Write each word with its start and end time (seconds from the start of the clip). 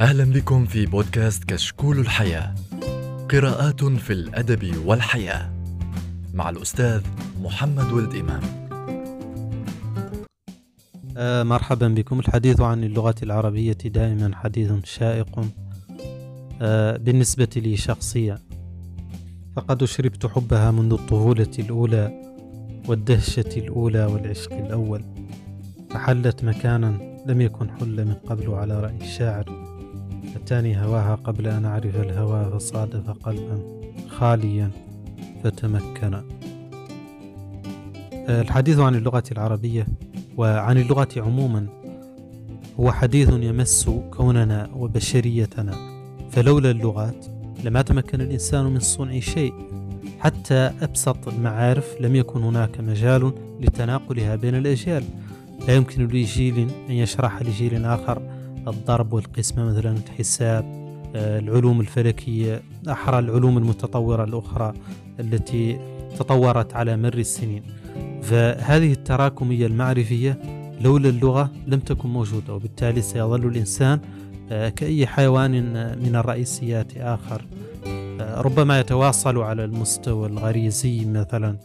أهلا 0.00 0.24
بكم 0.24 0.64
في 0.66 0.86
بودكاست 0.86 1.44
كشكول 1.44 1.98
الحياة. 1.98 2.54
قراءات 3.30 3.84
في 3.84 4.12
الأدب 4.12 4.86
والحياة 4.86 5.52
مع 6.34 6.50
الأستاذ 6.50 7.00
محمد 7.42 7.92
ولد 7.92 8.14
إمام. 8.14 8.40
آه 11.16 11.42
مرحبا 11.42 11.88
بكم. 11.88 12.18
الحديث 12.18 12.60
عن 12.60 12.84
اللغة 12.84 13.14
العربية 13.22 13.72
دائما 13.72 14.36
حديث 14.36 14.72
شائق 14.84 15.40
آه 16.62 16.96
بالنسبة 16.96 17.48
لي 17.56 17.76
شخصيا. 17.76 18.38
فقد 19.56 19.84
شربت 19.84 20.26
حبها 20.26 20.70
منذ 20.70 20.92
الطفولة 20.92 21.52
الأولى 21.58 22.22
والدهشة 22.88 23.50
الأولى 23.56 24.04
والعشق 24.04 24.52
الأول. 24.52 25.04
فحلت 25.90 26.44
مكانا 26.44 27.16
لم 27.26 27.40
يكن 27.40 27.70
حل 27.70 28.04
من 28.04 28.14
قبل 28.14 28.50
على 28.54 28.80
رأي 28.80 28.96
الشاعر. 29.00 29.65
أتاني 30.46 30.84
هواها 30.84 31.14
قبل 31.14 31.46
أن 31.46 31.64
أعرف 31.64 31.96
الهوى 31.96 32.50
فصادف 32.50 33.10
قلبا 33.10 33.58
خاليا 34.08 34.70
فتمكن. 35.44 36.14
آه، 36.14 36.24
الحديث 38.42 38.78
عن 38.78 38.94
اللغة 38.94 39.22
العربية 39.32 39.86
وعن 40.36 40.78
اللغة 40.78 41.08
عموما 41.16 41.66
هو 42.80 42.92
حديث 42.92 43.28
يمس 43.28 43.90
كوننا 44.10 44.70
وبشريتنا 44.74 45.74
فلولا 46.30 46.70
اللغات 46.70 47.26
لما 47.64 47.82
تمكن 47.82 48.20
الإنسان 48.20 48.64
من 48.64 48.80
صنع 48.80 49.20
شيء. 49.20 49.54
حتى 50.18 50.70
أبسط 50.82 51.28
المعارف 51.28 51.96
لم 52.00 52.16
يكن 52.16 52.42
هناك 52.42 52.80
مجال 52.80 53.32
لتناقلها 53.60 54.36
بين 54.36 54.54
الأجيال. 54.54 55.04
لا 55.68 55.74
يمكن 55.74 56.06
لجيل 56.06 56.68
أن 56.88 56.94
يشرح 56.94 57.42
لجيل 57.42 57.84
آخر 57.84 58.35
الضرب 58.68 59.12
والقسمة 59.12 59.64
مثلا 59.64 59.96
الحساب 60.06 60.86
آه، 61.16 61.38
العلوم 61.38 61.80
الفلكية 61.80 62.62
أحرى 62.88 63.18
العلوم 63.18 63.58
المتطورة 63.58 64.24
الأخرى 64.24 64.74
التي 65.20 65.78
تطورت 66.18 66.74
على 66.74 66.96
مر 66.96 67.14
السنين. 67.14 67.62
فهذه 68.22 68.92
التراكمية 68.92 69.66
المعرفية 69.66 70.38
لولا 70.80 71.08
اللغة 71.08 71.50
لم 71.66 71.80
تكن 71.80 72.08
موجودة 72.08 72.54
وبالتالي 72.54 73.02
سيظل 73.02 73.46
الإنسان 73.46 74.00
آه، 74.50 74.68
كأي 74.68 75.06
حيوان 75.06 75.52
من 76.02 76.16
الرئيسيات 76.16 76.96
آخر. 76.96 77.46
آه، 78.20 78.40
ربما 78.40 78.80
يتواصل 78.80 79.38
على 79.38 79.64
المستوى 79.64 80.28
الغريزي 80.28 81.04
مثلا 81.04 81.56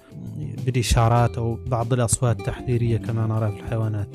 بالإشارات 0.65 1.37
أو 1.37 1.57
بعض 1.67 1.93
الأصوات 1.93 2.39
التحذيرية 2.39 2.97
كما 2.97 3.27
نرى 3.27 3.51
في 3.51 3.59
الحيوانات. 3.59 4.07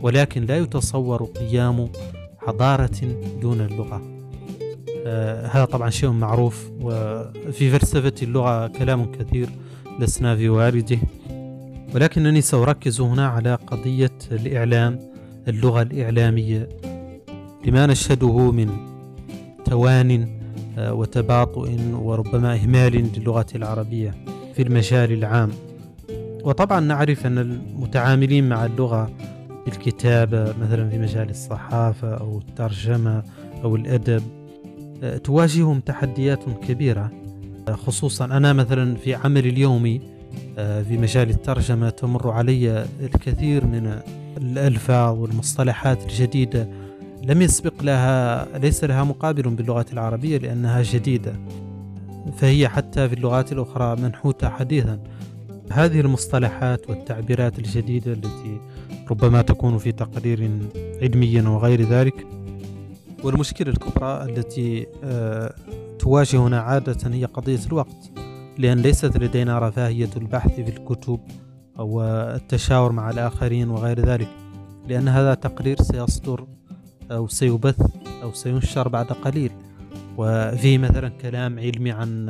ولكن 0.00 0.44
لا 0.44 0.58
يتصور 0.58 1.24
قيام 1.24 1.88
حضارة 2.46 3.16
دون 3.40 3.60
اللغة. 3.60 4.02
آه 5.06 5.46
هذا 5.46 5.64
طبعا 5.64 5.90
شيء 5.90 6.10
معروف 6.10 6.70
وفي 6.80 7.70
فلسفة 7.70 8.12
اللغة 8.22 8.66
كلام 8.66 9.12
كثير 9.12 9.48
لسنا 10.00 10.36
في 10.36 10.48
وارده 10.48 10.98
ولكنني 11.94 12.40
سأركز 12.40 13.00
هنا 13.00 13.28
على 13.28 13.54
قضية 13.54 14.18
الإعلام 14.32 15.00
اللغة 15.48 15.82
الإعلامية. 15.82 16.68
لما 17.66 17.86
نشهده 17.86 18.50
من 18.50 18.68
توان 19.64 20.28
آه، 20.78 20.94
وتباطؤ 20.94 21.68
وربما 21.92 22.54
إهمال 22.54 23.10
للغة 23.16 23.46
العربية 23.54 24.14
في 24.54 24.62
المجال 24.62 25.12
العام. 25.12 25.50
وطبعا 26.44 26.80
نعرف 26.80 27.26
أن 27.26 27.38
المتعاملين 27.38 28.48
مع 28.48 28.66
اللغة 28.66 29.10
الكتابة 29.66 30.54
مثلا 30.62 30.90
في 30.90 30.98
مجال 30.98 31.30
الصحافة 31.30 32.14
أو 32.14 32.38
الترجمة 32.38 33.22
أو 33.64 33.76
الأدب 33.76 34.22
آه، 35.02 35.16
تواجههم 35.16 35.80
تحديات 35.80 36.44
كبيرة. 36.68 37.10
آه، 37.68 37.72
خصوصا 37.72 38.24
أنا 38.24 38.52
مثلا 38.52 38.96
في 38.96 39.14
عملي 39.14 39.48
اليومي 39.48 40.00
آه، 40.58 40.82
في 40.82 40.98
مجال 40.98 41.30
الترجمة 41.30 41.90
تمر 41.90 42.30
علي 42.30 42.86
الكثير 43.00 43.66
من 43.66 44.00
الألفاظ 44.36 45.18
والمصطلحات 45.18 46.02
الجديدة. 46.02 46.68
لم 47.22 47.42
يسبق 47.42 47.82
لها 47.82 48.46
ليس 48.58 48.84
لها 48.84 49.04
مقابل 49.04 49.42
باللغة 49.42 49.86
العربية 49.92 50.38
لأنها 50.38 50.82
جديدة 50.82 51.32
فهي 52.36 52.68
حتى 52.68 53.08
في 53.08 53.14
اللغات 53.14 53.52
الأخرى 53.52 53.96
منحوتة 54.02 54.48
حديثا. 54.48 54.98
هذه 55.72 56.00
المصطلحات 56.00 56.90
والتعبيرات 56.90 57.58
الجديدة 57.58 58.12
التي 58.12 58.60
ربما 59.10 59.42
تكون 59.42 59.78
في 59.78 59.92
تقرير 59.92 60.50
علمي 61.02 61.40
وغير 61.40 61.82
ذلك. 61.82 62.26
والمشكلة 63.24 63.68
الكبرى 63.68 64.24
التي 64.24 64.86
آه، 65.04 65.54
تواجهنا 65.98 66.60
عادة 66.60 67.14
هي 67.14 67.24
قضية 67.24 67.60
الوقت 67.66 68.10
لأن 68.58 68.78
ليست 68.78 69.16
لدينا 69.16 69.58
رفاهية 69.58 70.10
البحث 70.16 70.54
في 70.54 70.68
الكتب 70.68 71.20
أو 71.78 72.02
التشاور 72.02 72.92
مع 72.92 73.10
الآخرين 73.10 73.70
وغير 73.70 74.00
ذلك 74.00 74.28
لأن 74.88 75.08
هذا 75.08 75.34
تقرير 75.34 75.82
سيصدر 75.82 76.46
أو 77.10 77.28
سيبث 77.28 77.80
أو 78.22 78.32
سينشر 78.32 78.88
بعد 78.88 79.06
قليل. 79.06 79.50
وفيه 80.16 80.78
مثلا 80.78 81.08
كلام 81.08 81.58
علمي 81.58 81.90
عن 81.90 82.26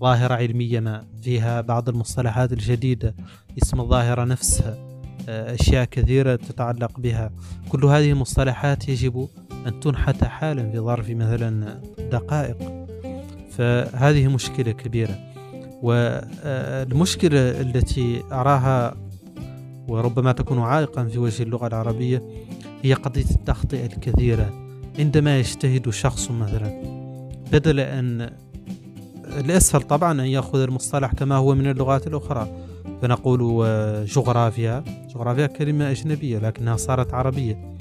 ظاهرة 0.00 0.34
علمية 0.34 0.80
ما 0.80 1.04
فيها 1.22 1.60
بعض 1.60 1.88
المصطلحات 1.88 2.52
الجديدة 2.52 3.14
اسم 3.62 3.80
الظاهرة 3.80 4.24
نفسها 4.24 4.93
أشياء 5.28 5.84
كثيرة 5.84 6.36
تتعلق 6.36 7.00
بها. 7.00 7.30
كل 7.68 7.84
هذه 7.84 8.10
المصطلحات 8.10 8.88
يجب 8.88 9.28
أن 9.66 9.80
تنحت 9.80 10.24
حالا 10.24 10.70
في 10.70 10.78
ظرف 10.78 11.10
مثلا 11.10 11.80
دقائق. 11.98 12.86
فهذه 13.50 14.28
مشكلة 14.28 14.72
كبيرة. 14.72 15.18
والمشكلة 15.82 17.60
التي 17.60 18.22
أراها 18.32 18.96
وربما 19.88 20.32
تكون 20.32 20.58
عائقا 20.58 21.04
في 21.04 21.18
وجه 21.18 21.42
اللغة 21.42 21.66
العربية 21.66 22.22
هي 22.82 22.94
قضية 22.94 23.30
التخطئة 23.30 23.86
الكثيرة. 23.86 24.52
عندما 24.98 25.38
يجتهد 25.38 25.90
شخص 25.90 26.30
مثلا 26.30 26.82
بدل 27.52 27.80
أن 27.80 28.30
الأسهل 29.38 29.82
طبعا 29.82 30.12
أن 30.12 30.26
يأخذ 30.26 30.60
المصطلح 30.60 31.12
كما 31.12 31.36
هو 31.36 31.54
من 31.54 31.70
اللغات 31.70 32.06
الأخرى. 32.06 32.48
فنقول 33.02 33.66
آه، 33.66 34.04
جغرافيا. 34.04 34.84
جغرافيا 35.14 35.46
كلمة 35.46 35.90
أجنبية 35.90 36.38
لكنها 36.38 36.76
صارت 36.76 37.14
عربية. 37.14 37.74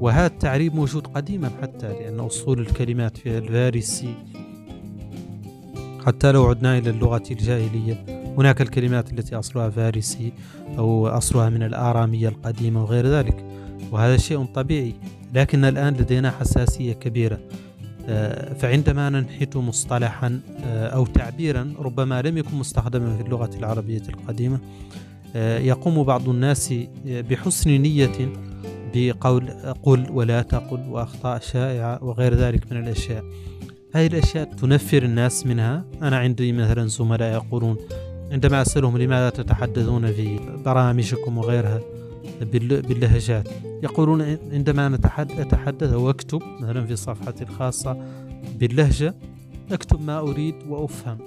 وهذا 0.00 0.26
التعريب 0.26 0.74
موجود 0.74 1.06
قديما 1.06 1.50
حتى 1.62 1.88
لأن 1.88 2.20
أصول 2.20 2.60
الكلمات 2.60 3.16
في 3.16 3.38
الفارسي 3.38 4.14
حتى 6.06 6.32
لو 6.32 6.46
عدنا 6.46 6.78
إلى 6.78 6.90
اللغة 6.90 7.22
الجاهلية 7.30 8.04
هناك 8.38 8.60
الكلمات 8.62 9.12
التي 9.12 9.38
أصلها 9.38 9.70
فارسي 9.70 10.32
أو 10.78 11.08
أصلها 11.08 11.48
من 11.48 11.62
الآرامية 11.62 12.28
القديمة 12.28 12.82
وغير 12.82 13.06
ذلك. 13.06 13.44
وهذا 13.92 14.16
شيء 14.16 14.44
طبيعي 14.44 14.94
لكن 15.34 15.64
الآن 15.64 15.94
لدينا 15.94 16.30
حساسية 16.30 16.92
كبيرة. 16.92 17.38
فعندما 18.58 19.10
ننحت 19.10 19.56
مصطلحا 19.56 20.40
آه، 20.64 20.88
أو 20.88 21.06
تعبيرا 21.06 21.74
ربما 21.78 22.22
لم 22.22 22.38
يكن 22.38 22.56
مستخدما 22.56 23.16
في 23.16 23.22
اللغة 23.22 23.50
العربية 23.58 24.02
القديمة 24.08 24.58
آه، 25.36 25.58
يقوم 25.58 26.02
بعض 26.02 26.28
الناس 26.28 26.74
بحسن 27.04 27.70
نية 27.70 28.32
بقول 28.94 29.50
قل 29.82 30.06
ولا 30.10 30.42
تقل 30.42 30.88
وأخطاء 30.88 31.40
شائعة 31.40 32.04
وغير 32.04 32.34
ذلك 32.34 32.72
من 32.72 32.78
الأشياء. 32.78 33.24
هذه 33.94 34.06
الأشياء 34.06 34.44
تنفر 34.44 35.02
الناس 35.02 35.46
منها. 35.46 35.84
أنا 36.02 36.18
عندي 36.18 36.52
مثلا 36.52 36.86
زملاء 36.86 37.32
يقولون 37.32 37.76
عندما 38.32 38.62
أسألهم 38.62 38.98
لماذا 38.98 39.30
تتحدثون 39.30 40.12
في 40.12 40.38
برامجكم 40.64 41.38
وغيرها 41.38 41.80
باللهجات. 42.40 43.48
يقولون 43.82 44.22
عندما 44.52 44.94
أتحدث 45.38 45.92
وأكتب 45.92 46.42
مثلا 46.60 46.86
في 46.86 46.96
صفحتي 46.96 47.44
الخاصة 47.44 47.96
باللهجة 48.58 49.14
أكتب 49.72 50.00
ما 50.00 50.18
أريد 50.18 50.54
وأفهم 50.68 51.18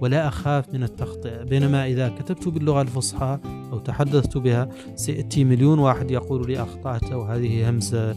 ولا 0.00 0.28
أخاف 0.28 0.74
من 0.74 0.82
التخطئة. 0.82 1.42
بينما 1.42 1.86
إذا 1.86 2.08
كتبت 2.08 2.48
باللغة 2.48 2.82
الفصحى 2.82 3.38
أو 3.72 3.78
تحدثت 3.78 4.36
بها 4.36 4.68
سيأتي 4.94 5.44
مليون 5.44 5.78
واحد 5.78 6.10
يقول 6.10 6.46
لي 6.46 6.62
أخطأت 6.62 7.12
وهذه 7.12 7.70
همزة 7.70 8.16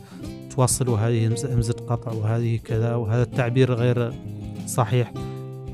توصل 0.56 0.89
وهذه 0.89 1.28
همزة 1.28 1.74
قطع 1.74 2.12
وهذه 2.12 2.60
كذا 2.63 2.95
وهذا 2.95 3.24
التعبير 3.24 3.74
غير 3.74 4.13
صحيح. 4.68 5.13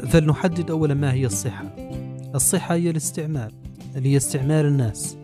فلنحدد 0.08 0.72
أولا 0.72 0.94
ما 0.94 1.14
هي 1.14 1.26
الصحة. 1.26 1.76
الصحة 2.36 2.76
هي 2.76 2.90
الاستعمال 2.90 3.52
هي 3.96 4.18
استعمال 4.18 4.66
الناس. 4.66 5.18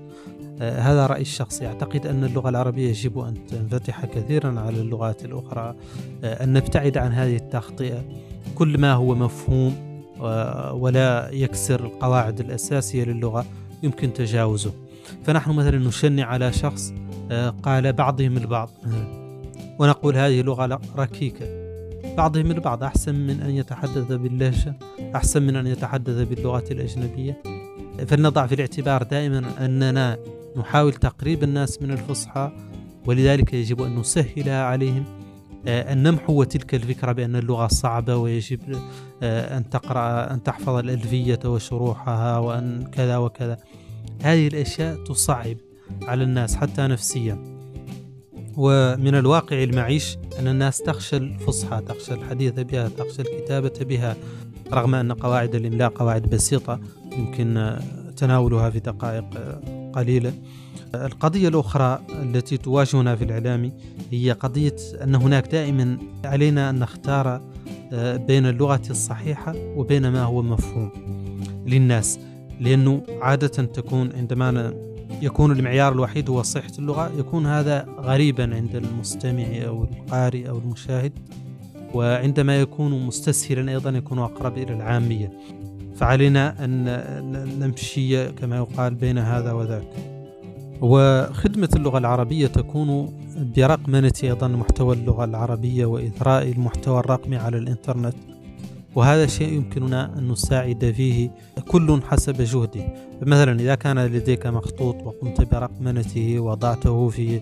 هذا 0.61 1.05
رأيي 1.05 1.21
الشخصي. 1.21 1.67
أعتقد 1.67 2.07
أن 2.07 2.23
اللغة 2.23 2.49
العربية 2.49 2.89
يجب 2.89 3.19
أن 3.19 3.47
تنفتح 3.47 4.05
كثيرا 4.05 4.59
على 4.59 4.81
اللغات 4.81 5.25
الأخرى. 5.25 5.75
آه، 6.23 6.43
أن 6.43 6.53
نبتعد 6.53 6.97
عن 6.97 7.11
هذه 7.11 7.35
التخطئة. 7.35 8.03
كل 8.55 8.77
ما 8.77 8.93
هو 8.93 9.15
مفهوم 9.15 9.93
آه، 10.21 10.73
ولا 10.73 11.29
يكسر 11.31 11.85
القواعد 11.85 12.39
الأساسية 12.39 13.03
للغة 13.03 13.45
يمكن 13.83 14.13
تجاوزه. 14.13 14.73
فنحن 15.23 15.51
مثلا 15.51 15.77
نشنع 15.77 16.25
على 16.25 16.53
شخص 16.53 16.93
قال 17.63 17.93
بعضهم 17.93 18.37
البعض 18.37 18.69
ونقول 19.79 20.17
هذه 20.17 20.41
لغة 20.41 20.81
ركيكة. 20.97 21.45
بعضهم 22.17 22.51
البعض 22.51 22.83
أحسن 22.83 23.15
من 23.15 23.41
أن 23.41 23.49
يتحدث 23.49 24.11
باللهجة 24.11 24.75
أحسن 25.15 25.43
من 25.43 25.55
أن 25.55 25.67
يتحدث 25.67 26.27
باللغات 26.27 26.71
الأجنبية. 26.71 27.41
فلنضع 28.07 28.47
في 28.47 28.55
الاعتبار 28.55 29.03
دائما 29.03 29.65
أننا 29.65 30.17
نحاول 30.57 30.93
تقريب 30.93 31.43
الناس 31.43 31.81
من 31.81 31.91
الفصحى 31.91 32.51
ولذلك 33.05 33.53
يجب 33.53 33.81
أن 33.81 33.95
نسهلها 33.99 34.63
عليهم 34.63 35.05
آه، 35.67 35.93
أن 35.93 36.03
نمحو 36.03 36.43
تلك 36.43 36.75
الفكرة 36.75 37.11
بأن 37.11 37.35
اللغة 37.35 37.67
صعبة 37.67 38.15
ويجب 38.15 38.59
آه، 39.23 39.57
أن 39.57 39.69
تقرأ 39.69 40.33
أن 40.33 40.43
تحفظ 40.43 40.75
الألفية 40.75 41.39
وشروحها 41.45 42.37
وأن 42.37 42.83
كذا 42.91 43.17
وكذا. 43.17 43.57
هذه 44.21 44.47
الأشياء 44.47 45.03
تصعب 45.03 45.57
على 46.01 46.23
الناس 46.23 46.55
حتى 46.55 46.81
نفسيا. 46.81 47.37
ومن 48.57 49.15
الواقع 49.15 49.63
المعيش 49.63 50.17
أن 50.39 50.47
الناس 50.47 50.77
تخشى 50.77 51.17
الفصحى 51.17 51.81
تخشى 51.81 52.13
الحديث 52.13 52.53
بها 52.53 52.89
تخشى 52.89 53.21
الكتابة 53.21 53.73
بها. 53.81 54.15
رغم 54.73 54.95
أن 54.95 55.11
قواعد 55.11 55.55
الإملاء 55.55 55.89
قواعد 55.89 56.21
بسيطة 56.21 56.79
يمكن 57.17 57.79
تناولها 58.17 58.69
في 58.69 58.79
دقائق 58.79 59.25
قليلة 59.93 60.33
القضية 60.95 61.47
الأخرى 61.47 61.99
التي 62.09 62.57
تواجهنا 62.57 63.15
في 63.15 63.23
الإعلام 63.23 63.71
هي 64.11 64.31
قضية 64.31 64.75
أن 65.03 65.15
هناك 65.15 65.47
دائما 65.47 65.97
علينا 66.25 66.69
أن 66.69 66.79
نختار 66.79 67.41
بين 68.27 68.45
اللغة 68.45 68.81
الصحيحة 68.89 69.53
وبين 69.55 70.07
ما 70.07 70.23
هو 70.23 70.41
مفهوم 70.41 70.89
للناس. 71.67 72.19
لأنه 72.59 73.03
عادة 73.21 73.47
تكون 73.47 74.11
عندما 74.15 74.73
يكون 75.21 75.51
المعيار 75.51 75.93
الوحيد 75.93 76.29
هو 76.29 76.41
صحة 76.41 76.71
اللغة 76.79 77.11
يكون 77.19 77.45
هذا 77.45 77.85
غريبا 77.99 78.55
عند 78.55 78.75
المستمع 78.75 79.45
أو 79.65 79.83
القارئ 79.83 80.49
أو 80.49 80.57
المشاهد 80.57 81.11
وعندما 81.93 82.59
يكون 82.61 83.05
مستسهلا 83.05 83.71
أيضا 83.71 83.89
يكون 83.89 84.19
أقرب 84.19 84.57
إلى 84.57 84.73
العامية. 84.73 85.31
فعلينا 85.95 86.65
أن 86.65 86.83
نمشي 87.59 88.31
كما 88.31 88.55
يقال 88.57 88.95
بين 88.95 89.17
هذا 89.17 89.51
وذاك. 89.51 89.87
وخدمة 90.81 91.69
اللغة 91.75 91.97
العربية 91.97 92.47
تكون 92.47 93.13
برقمنة 93.57 94.13
أيضا 94.23 94.47
محتوى 94.47 94.95
اللغة 94.95 95.25
العربية 95.25 95.85
وإثراء 95.85 96.51
المحتوى 96.51 96.99
الرقمي 96.99 97.37
على 97.37 97.57
الإنترنت. 97.57 98.15
وهذا 98.95 99.25
شيء 99.27 99.53
يمكننا 99.53 100.17
أن 100.17 100.27
نساعد 100.31 100.93
فيه 100.97 101.29
كل 101.67 102.01
حسب 102.09 102.41
جهده. 102.41 102.93
مثلا 103.21 103.59
إذا 103.59 103.75
كان 103.75 103.99
لديك 104.05 104.47
مخطوط 104.47 104.95
وقمت 104.95 105.53
برقمنته 105.53 106.39
وضعته 106.39 107.09
في 107.09 107.41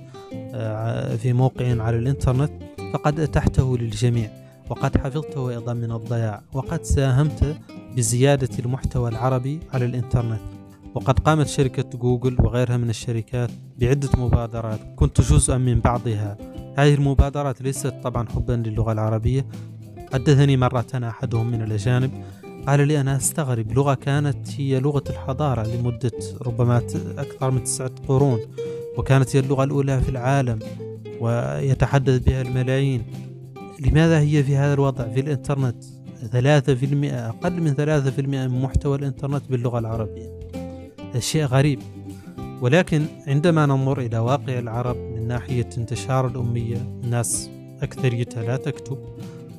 آه، 0.53 1.15
في 1.15 1.33
موقع 1.33 1.81
على 1.81 1.98
الإنترنت 1.98 2.51
فقد 2.94 3.19
أتحته 3.19 3.77
للجميع. 3.77 4.30
وقد 4.69 4.98
حفظته 4.98 5.50
أيضا 5.50 5.74
من 5.74 5.92
الضياع. 5.92 6.42
وقد 6.53 6.83
ساهمت 6.83 7.56
بزيادة 7.95 8.49
المحتوى 8.59 9.09
العربي 9.09 9.59
على 9.73 9.85
الإنترنت. 9.85 10.41
وقد 10.95 11.19
قامت 11.19 11.47
شركة 11.47 11.97
جوجل 11.97 12.35
وغيرها 12.39 12.77
من 12.77 12.89
الشركات 12.89 13.51
بعدة 13.79 14.09
مبادرات 14.17 14.79
كنت 14.95 15.21
جزءا 15.21 15.57
من 15.57 15.79
بعضها. 15.79 16.38
هذه 16.77 16.93
المبادرات 16.93 17.61
ليست 17.61 17.93
طبعا 18.03 18.29
حبا 18.29 18.53
للغة 18.53 18.91
العربية. 18.91 19.45
حدثني 20.13 20.57
مرة 20.57 20.85
أحدهم 20.93 21.51
من 21.51 21.61
الأجانب 21.61 22.11
قال 22.67 22.88
لي 22.88 23.01
أنا 23.01 23.15
أستغرب 23.15 23.71
لغة 23.71 23.93
كانت 23.93 24.49
هي 24.57 24.79
لغة 24.79 25.03
الحضارة 25.09 25.67
لمدة 25.67 26.11
ربما 26.41 26.77
أكثر 27.17 27.51
من 27.51 27.63
تسعة 27.63 27.91
قرون 28.07 28.39
وكانت 28.97 29.35
هي 29.35 29.39
اللغة 29.39 29.63
الأولى 29.63 30.01
في 30.01 30.09
العالم 30.09 30.59
ويتحدث 31.19 32.23
بها 32.23 32.41
الملايين. 32.41 33.03
لماذا 33.79 34.19
هي 34.19 34.43
في 34.43 34.55
هذا 34.55 34.73
الوضع 34.73 35.07
في 35.07 35.19
الإنترنت؟ 35.19 35.83
ثلاثة 36.31 36.75
في 36.75 36.85
المئة 36.85 37.29
أقل 37.29 37.62
من 37.62 37.73
ثلاثة 37.73 38.12
في 38.12 38.21
المئة 38.21 38.47
من 38.47 38.62
محتوى 38.62 38.97
الإنترنت 38.97 39.44
باللغة 39.50 39.79
العربية. 39.79 40.39
شيء 41.19 41.45
غريب. 41.45 41.79
ولكن 42.62 43.06
عندما 43.27 43.65
ننظر 43.65 44.00
إلى 44.00 44.18
واقع 44.18 44.59
العرب 44.59 44.95
من 44.95 45.27
ناحية 45.27 45.69
انتشار 45.77 46.27
الأمية 46.27 46.77
الناس 47.03 47.50
أكثريتها 47.81 48.44
لا 48.44 48.57
تكتب. 48.57 48.97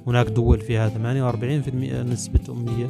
هناك 0.06 0.26
دول 0.26 0.60
فيها 0.60 0.88
48% 0.88 2.02
نسبة 2.02 2.40
أمية. 2.48 2.86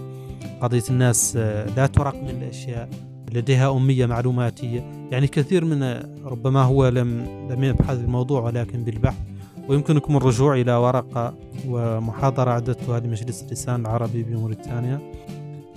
قضية 0.60 0.82
الناس 0.90 1.36
لا 1.76 1.86
ترقم 1.86 2.28
الأشياء. 2.28 2.88
لديها 3.34 3.76
أمية 3.76 4.06
معلوماتية. 4.06 5.08
يعني 5.10 5.26
كثير 5.26 5.64
من 5.64 5.82
ربما 6.24 6.62
هو 6.62 6.88
لم 6.88 7.26
لم 7.50 7.64
يبحث 7.64 7.98
الموضوع 7.98 8.40
ولكن 8.40 8.84
بالبحث 8.84 9.31
ويمكنكم 9.68 10.16
الرجوع 10.16 10.54
إلى 10.54 10.72
ورقة 10.72 11.34
ومحاضرة 11.68 12.50
أعددتها 12.50 13.00
لمجلس 13.00 13.42
اللسان 13.42 13.80
العربي 13.80 14.22
بموريتانيا 14.22 15.00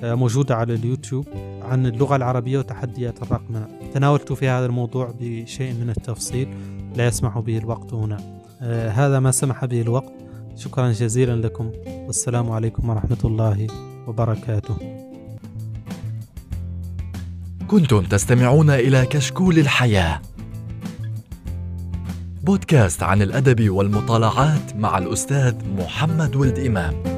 آه، 0.03 0.15
موجودة 0.15 0.55
على 0.55 0.73
اليوتيوب 0.73 1.25
عن 1.61 1.85
اللغة 1.85 2.15
العربية 2.15 2.59
وتحديات 2.59 3.23
الرقمنة 3.23 3.67
تناولت 3.93 4.33
في 4.33 4.47
هذا 4.47 4.65
الموضوع 4.65 5.13
بشيء 5.19 5.73
من 5.73 5.89
التفصيل 5.89 6.47
لا 6.95 7.07
يسمح 7.07 7.39
به 7.39 7.57
الوقت 7.57 7.93
هنا. 7.93 8.17
آه، 8.61 8.89
هذا 8.89 9.19
ما 9.19 9.31
سمح 9.31 9.65
به 9.65 9.81
الوقت. 9.81 10.13
شكرا 10.55 10.91
جزيلا 10.91 11.35
لكم. 11.35 11.71
والسلام 11.87 12.51
عليكم 12.51 12.89
ورحمة 12.89 13.17
الله 13.25 13.67
وبركاته. 14.07 14.75
كنتم 17.67 18.01
تستمعون 18.01 18.69
إلى 18.69 19.05
كشكول 19.05 19.59
الحياة. 19.59 20.21
بودكاست 22.45 23.03
عن 23.03 23.21
الأدب 23.21 23.69
والمطالعات 23.69 24.75
مع 24.75 24.97
الأستاذ 24.97 25.55
محمد 25.77 26.35
ولد 26.35 26.59
إمام. 26.59 27.14